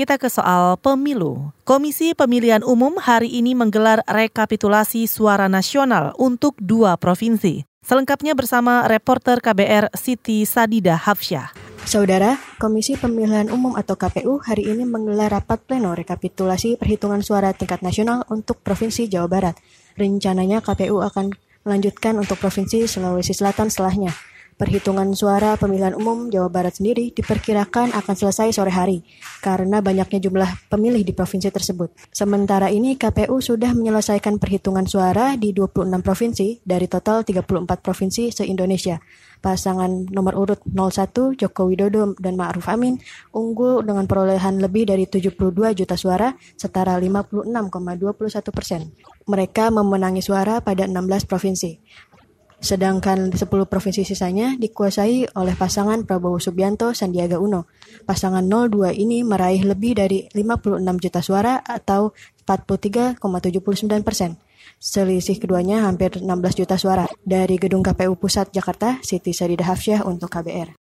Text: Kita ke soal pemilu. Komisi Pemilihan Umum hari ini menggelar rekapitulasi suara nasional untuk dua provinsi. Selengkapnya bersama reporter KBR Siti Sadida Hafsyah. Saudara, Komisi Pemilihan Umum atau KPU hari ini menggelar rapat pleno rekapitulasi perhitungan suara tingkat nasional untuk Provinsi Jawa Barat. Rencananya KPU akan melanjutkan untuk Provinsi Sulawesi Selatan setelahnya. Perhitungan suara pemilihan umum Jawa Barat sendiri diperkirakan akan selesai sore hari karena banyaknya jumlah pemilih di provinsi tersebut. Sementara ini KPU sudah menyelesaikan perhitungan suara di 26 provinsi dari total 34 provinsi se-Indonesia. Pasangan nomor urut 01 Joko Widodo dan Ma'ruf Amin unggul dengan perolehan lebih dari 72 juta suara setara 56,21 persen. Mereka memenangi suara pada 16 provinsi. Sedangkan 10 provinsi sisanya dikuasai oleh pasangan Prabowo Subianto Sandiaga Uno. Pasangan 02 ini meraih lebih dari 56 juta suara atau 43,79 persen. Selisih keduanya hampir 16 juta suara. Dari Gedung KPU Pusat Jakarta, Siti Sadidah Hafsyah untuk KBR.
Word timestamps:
Kita 0.00 0.16
ke 0.16 0.32
soal 0.32 0.80
pemilu. 0.80 1.52
Komisi 1.68 2.16
Pemilihan 2.16 2.64
Umum 2.64 2.96
hari 2.96 3.36
ini 3.36 3.52
menggelar 3.52 4.00
rekapitulasi 4.08 5.04
suara 5.04 5.44
nasional 5.44 6.16
untuk 6.16 6.56
dua 6.56 6.96
provinsi. 6.96 7.68
Selengkapnya 7.84 8.32
bersama 8.32 8.88
reporter 8.88 9.44
KBR 9.44 9.92
Siti 9.92 10.48
Sadida 10.48 10.96
Hafsyah. 10.96 11.52
Saudara, 11.84 12.40
Komisi 12.56 12.96
Pemilihan 12.96 13.52
Umum 13.52 13.76
atau 13.76 14.00
KPU 14.00 14.40
hari 14.40 14.72
ini 14.72 14.88
menggelar 14.88 15.36
rapat 15.36 15.60
pleno 15.68 15.92
rekapitulasi 15.92 16.80
perhitungan 16.80 17.20
suara 17.20 17.52
tingkat 17.52 17.84
nasional 17.84 18.24
untuk 18.32 18.64
Provinsi 18.64 19.04
Jawa 19.04 19.28
Barat. 19.28 19.60
Rencananya 20.00 20.64
KPU 20.64 21.04
akan 21.04 21.36
melanjutkan 21.68 22.16
untuk 22.16 22.40
Provinsi 22.40 22.88
Sulawesi 22.88 23.36
Selatan 23.36 23.68
setelahnya. 23.68 24.29
Perhitungan 24.60 25.16
suara 25.16 25.56
pemilihan 25.56 25.96
umum 25.96 26.28
Jawa 26.28 26.52
Barat 26.52 26.76
sendiri 26.76 27.16
diperkirakan 27.16 27.96
akan 27.96 28.12
selesai 28.12 28.52
sore 28.52 28.68
hari 28.68 29.00
karena 29.40 29.80
banyaknya 29.80 30.20
jumlah 30.20 30.68
pemilih 30.68 31.00
di 31.00 31.16
provinsi 31.16 31.48
tersebut. 31.48 31.96
Sementara 32.12 32.68
ini 32.68 33.00
KPU 33.00 33.40
sudah 33.40 33.72
menyelesaikan 33.72 34.36
perhitungan 34.36 34.84
suara 34.84 35.40
di 35.40 35.56
26 35.56 36.04
provinsi 36.04 36.60
dari 36.60 36.84
total 36.92 37.24
34 37.24 37.80
provinsi 37.80 38.36
se-Indonesia. 38.36 39.00
Pasangan 39.40 40.12
nomor 40.12 40.36
urut 40.36 40.60
01 40.68 41.40
Joko 41.40 41.64
Widodo 41.64 42.12
dan 42.20 42.36
Ma'ruf 42.36 42.68
Amin 42.68 43.00
unggul 43.32 43.80
dengan 43.80 44.04
perolehan 44.04 44.60
lebih 44.60 44.92
dari 44.92 45.08
72 45.08 45.72
juta 45.72 45.96
suara 45.96 46.36
setara 46.60 47.00
56,21 47.00 47.48
persen. 48.52 48.92
Mereka 49.24 49.72
memenangi 49.72 50.20
suara 50.20 50.60
pada 50.60 50.84
16 50.84 51.24
provinsi. 51.24 51.80
Sedangkan 52.60 53.32
10 53.32 53.48
provinsi 53.66 54.04
sisanya 54.04 54.52
dikuasai 54.60 55.32
oleh 55.32 55.54
pasangan 55.56 56.04
Prabowo 56.04 56.36
Subianto 56.36 56.92
Sandiaga 56.92 57.40
Uno. 57.40 57.64
Pasangan 58.04 58.44
02 58.44 58.92
ini 59.00 59.24
meraih 59.24 59.64
lebih 59.64 59.96
dari 59.96 60.28
56 60.28 60.78
juta 61.00 61.20
suara 61.24 61.54
atau 61.64 62.12
43,79 62.44 64.04
persen. 64.04 64.36
Selisih 64.76 65.40
keduanya 65.40 65.88
hampir 65.88 66.20
16 66.20 66.24
juta 66.56 66.76
suara. 66.76 67.08
Dari 67.24 67.56
Gedung 67.56 67.84
KPU 67.84 68.16
Pusat 68.16 68.52
Jakarta, 68.52 69.00
Siti 69.00 69.32
Sadidah 69.32 69.72
Hafsyah 69.72 70.04
untuk 70.04 70.28
KBR. 70.28 70.79